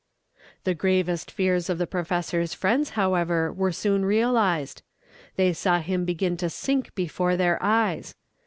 [0.63, 4.81] The gravest fears of the professor's friends, however, were soon realized.
[5.35, 8.15] They saw him begin to sink before their eyes.